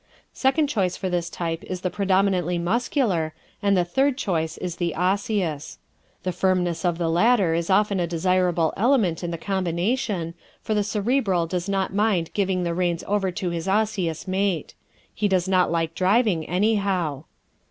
[0.33, 5.77] Second choice for this type is the predominantly Muscular and third choice is the Osseous.
[6.23, 10.83] The firmness of the latter is often a desirable element in the combination, for the
[10.83, 14.73] Cerebral does not mind giving the reins over to his Osseous mate;
[15.13, 17.25] he does not like driving anyhow.